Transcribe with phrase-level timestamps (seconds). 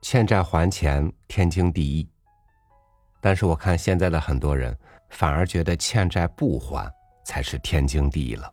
[0.00, 2.08] 欠债还钱天经地义。
[3.20, 4.76] 但是我看现在的很多人，
[5.10, 6.92] 反而觉得欠债不还
[7.24, 8.52] 才是天经地义了。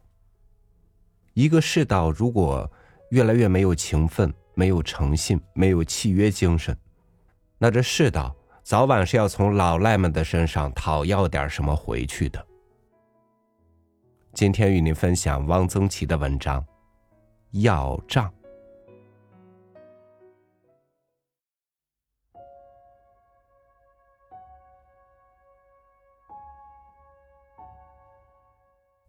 [1.34, 2.70] 一个世道如果
[3.10, 6.76] 越来越没有情分、没有诚信、没有契约精神，
[7.58, 12.44] 那这世道早晚是要从老赖们的身上讨要点什么回去的。
[14.34, 16.60] 今天与您分享汪曾祺的文章
[17.62, 18.28] 《要账》。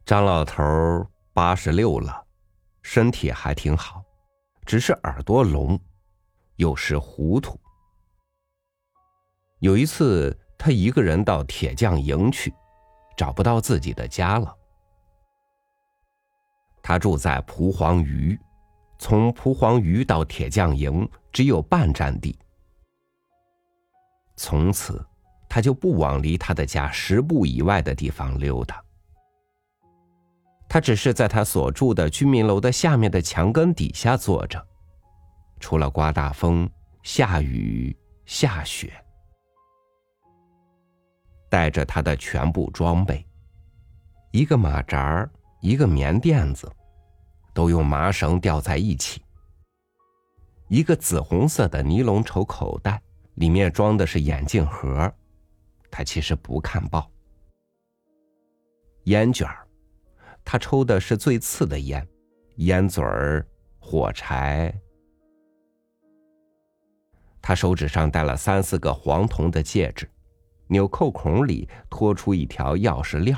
[0.06, 0.62] 张老头
[1.32, 2.24] 八十六了，
[2.80, 4.00] 身体还挺好，
[4.64, 5.76] 只是耳朵聋，
[6.54, 7.58] 有时糊涂。
[9.58, 12.54] 有一次，他一个人到铁匠营去，
[13.16, 14.56] 找不到自己的家了。
[16.84, 18.38] 他住在蒲黄榆，
[19.00, 22.38] 从蒲黄榆到铁匠营只有半站地。
[24.36, 25.04] 从此，
[25.48, 28.80] 他就不往离他的家十步以外的地方溜达。
[30.76, 34.62] 他只是在他所住的居民楼的下面的墙根底下坐着，
[35.58, 36.68] 除了刮大风、
[37.02, 37.96] 下雨、
[38.26, 38.92] 下雪，
[41.48, 43.26] 带着他的全部装备：
[44.32, 45.30] 一个马扎儿，
[45.62, 46.70] 一个棉垫子，
[47.54, 49.18] 都用麻绳吊在一起；
[50.68, 53.00] 一个紫红色的尼龙绸口袋，
[53.36, 55.10] 里面装的是眼镜盒，
[55.90, 57.00] 他其实不看报；
[59.04, 59.65] 烟卷儿。
[60.48, 62.06] 他抽的是最次的烟，
[62.58, 63.44] 烟嘴儿、
[63.80, 64.72] 火柴。
[67.42, 70.08] 他手指上戴了三四个黄铜的戒指，
[70.68, 73.36] 纽扣孔里拖出一条钥匙链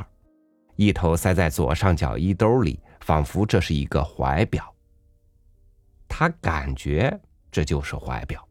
[0.77, 4.71] 一头塞在左上角衣兜里，仿佛这是一个怀表。
[6.07, 7.19] 他感觉
[7.51, 8.47] 这就是怀表。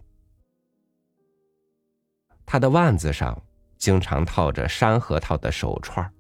[2.44, 3.40] 他的腕子上
[3.78, 6.12] 经常套着山核桃的手串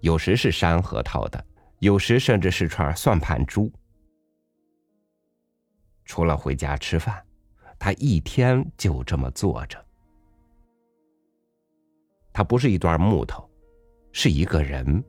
[0.00, 1.45] 有时是山核桃的。
[1.78, 3.72] 有时甚至是串算盘珠。
[6.04, 7.24] 除了回家吃饭，
[7.78, 9.84] 他一天就这么坐着。
[12.32, 13.48] 他不是一段木头，
[14.12, 15.02] 是一个人。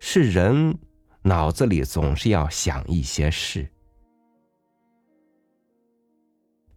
[0.00, 0.78] 是人，
[1.22, 3.68] 脑子里总是要想一些事。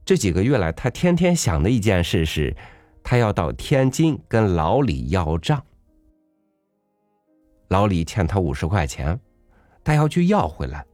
[0.03, 2.55] 这几个月来，他天天想的一件事是，
[3.03, 5.63] 他要到天津跟老李要账。
[7.71, 9.17] 老李欠他五十块钱，
[9.81, 10.85] 他要去要回来。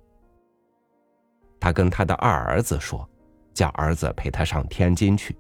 [1.59, 3.09] 他跟他的二儿子说，
[3.51, 5.35] 叫儿子陪他上天津去。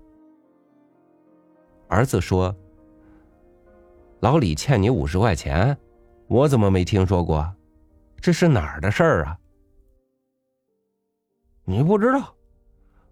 [1.87, 2.53] 儿子说
[4.19, 5.77] ：“老李欠你五十块钱，
[6.27, 7.47] 我怎么没听说过？
[8.19, 9.37] 这是哪儿的事儿啊？”
[11.65, 12.33] 你不知道，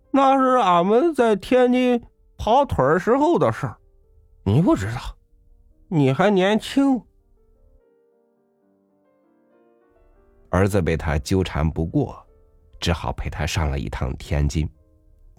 [0.09, 2.03] 那是俺们在天津
[2.37, 3.77] 跑腿时候的事儿。
[4.43, 5.15] 你不知道，
[5.89, 6.99] 你还年轻。
[10.55, 12.25] 儿子被他纠缠不过，
[12.79, 14.69] 只好陪他上了一趟天津，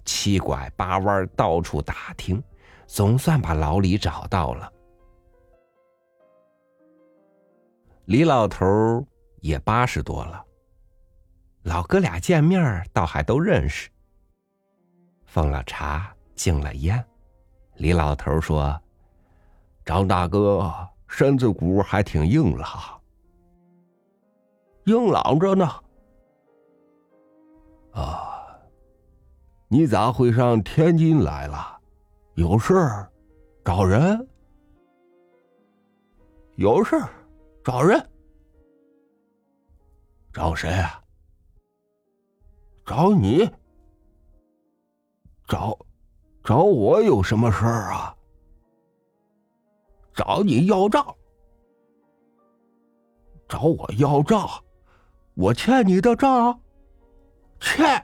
[0.05, 2.41] 七拐八弯到处打听，
[2.85, 4.71] 总算把老李找到了。
[8.05, 9.03] 李老头
[9.41, 10.45] 也八十多了，
[11.63, 13.89] 老哥俩见面倒还都认识。
[15.25, 17.03] 奉了茶，敬了烟，
[17.77, 18.79] 李老头说
[19.83, 22.69] ：“张大哥身子骨还挺硬朗。”
[24.87, 25.69] 硬朗着呢。
[27.91, 28.57] 啊，
[29.67, 31.77] 你咋会上天津来了？
[32.35, 33.11] 有事儿？
[33.65, 34.25] 找人？
[36.55, 37.09] 有事儿？
[37.65, 38.01] 找人？
[40.31, 41.03] 找谁啊？
[42.85, 43.49] 找你？
[45.47, 45.77] 找
[46.45, 48.15] 找我有什么事儿啊？
[50.13, 51.05] 找你要账？
[53.49, 54.47] 找我要账？
[55.37, 56.59] 我欠你的账，
[57.59, 58.03] 欠。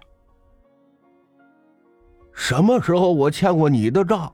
[2.32, 4.32] 什么时候我欠过你的账？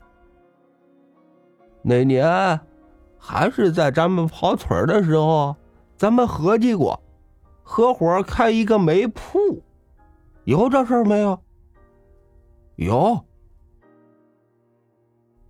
[1.81, 2.59] 那年，
[3.17, 5.55] 还是在咱们跑腿的时候，
[5.95, 7.01] 咱们合计过，
[7.63, 9.63] 合伙开一个煤铺，
[10.43, 11.39] 有这事儿没有？
[12.75, 13.23] 有。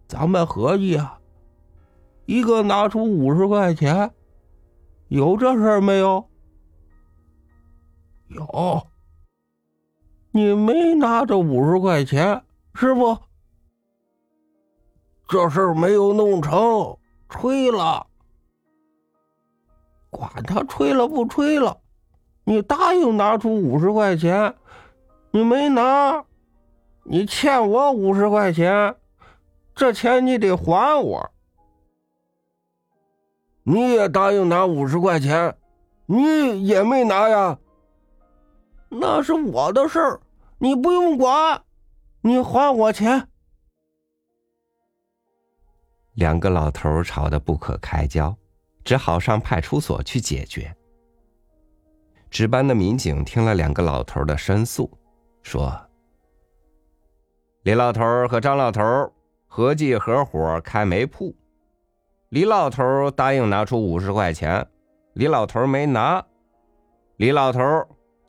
[0.08, 1.20] 咱们合计啊，
[2.28, 4.12] 一个拿出五十块钱，
[5.08, 6.29] 有这事儿没有？
[8.30, 8.88] 有，
[10.32, 12.44] 你没拿着五十块钱，
[12.76, 13.18] 是不？
[15.28, 16.98] 这事儿没有弄成，
[17.28, 18.06] 吹了。
[20.12, 21.80] 管他吹了不吹了，
[22.44, 24.56] 你答应拿出五十块钱，
[25.32, 26.24] 你没拿，
[27.04, 28.96] 你欠我五十块钱，
[29.76, 31.32] 这钱你得还我。
[33.64, 35.56] 你也答应拿五十块钱，
[36.08, 37.60] 你也没拿呀？
[38.90, 40.20] 那是我的事儿，
[40.58, 41.62] 你不用管。
[42.22, 43.28] 你还我钱。
[46.16, 48.36] 两个老头吵得不可开交，
[48.84, 50.76] 只好上派出所去解决。
[52.30, 54.90] 值班的民警听了两个老头的申诉，
[55.44, 55.74] 说
[57.64, 58.84] ：“李老头和张老头
[59.48, 61.34] 合计合伙开煤铺。”
[62.30, 64.68] 李老头答应拿出五十块钱，
[65.14, 66.24] 李老头没拿，
[67.16, 67.62] 李老头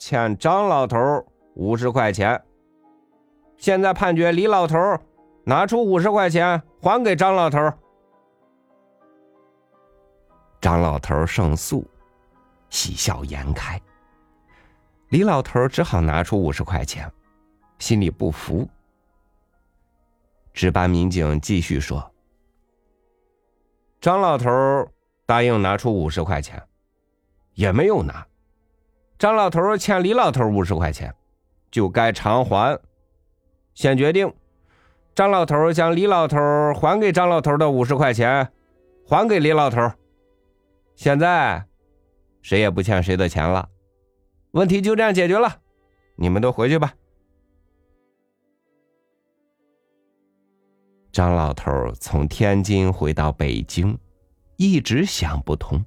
[0.01, 0.99] 欠张老头
[1.55, 2.43] 五十块钱。
[3.59, 4.77] 现在判决李老头
[5.45, 7.59] 拿出五十块钱还给张老头。
[10.59, 11.87] 张老头胜诉，
[12.71, 13.79] 喜笑颜开。
[15.11, 17.11] 李老头只好拿出五十块钱，
[17.79, 18.67] 心里不服。
[20.55, 22.11] 值班民警继续说。
[24.01, 24.51] 张老头
[25.27, 26.63] 答应拿出五十块钱，
[27.53, 28.27] 也没有拿。
[29.21, 31.15] 张老头欠李老头五十块钱，
[31.71, 32.81] 就该偿还。
[33.75, 34.33] 现决定，
[35.15, 36.39] 张老头将李老头
[36.73, 38.51] 还给张老头的五十块钱，
[39.07, 39.93] 还给李老头。
[40.95, 41.63] 现在，
[42.41, 43.69] 谁也不欠谁的钱了，
[44.53, 45.55] 问题就这样解决了。
[46.17, 46.95] 你们都回去吧。
[51.13, 51.71] 张老头
[52.01, 53.99] 从天津回到北京，
[54.57, 55.85] 一直想不通。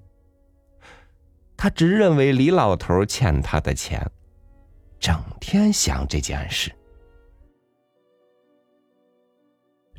[1.63, 4.05] 他只认为李老头欠他的钱，
[4.99, 6.69] 整天想这件事。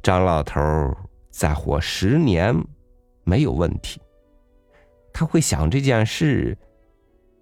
[0.02, 0.61] 张老头
[1.31, 2.55] 再活十年
[3.25, 3.99] 没有问题，
[5.11, 6.55] 他会想这件事，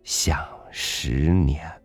[0.04, 0.38] 想
[0.70, 1.81] 十年。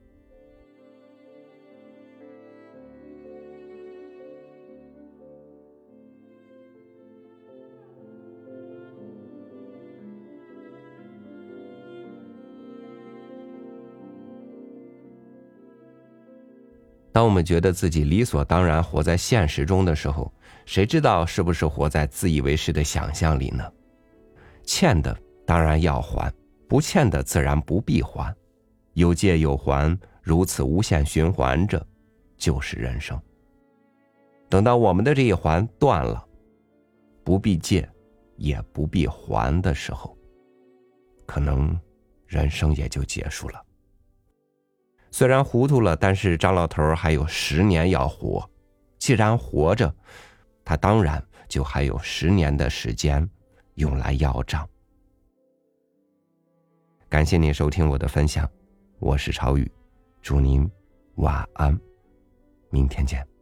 [17.11, 20.31] 当我们觉得自己理所当然活在现实中的时候，
[20.65, 23.63] 谁知道是不是活在自以为是的想象里呢？
[24.63, 26.31] 欠的当然要还，
[26.67, 28.35] 不欠的自然不必还，
[28.93, 31.83] 有借有还，如此无限循环着，
[32.37, 33.19] 就是人生。
[34.49, 36.23] 等到我们的这一环断了，
[37.23, 37.89] 不必借，
[38.35, 40.15] 也不必还的时候，
[41.25, 41.79] 可能
[42.27, 43.63] 人生也就结束了。
[45.11, 48.47] 虽然糊涂了，但是张老头还有十年要活。
[48.99, 49.93] 既然活着，
[50.65, 53.27] 他当然就还有十年的时间
[53.75, 54.67] 用来要账。
[57.07, 58.49] 感谢您收听我的分享，
[58.99, 59.71] 我是朝雨，
[60.21, 60.69] 祝您
[61.15, 61.79] 晚安，
[62.69, 63.36] 明天见。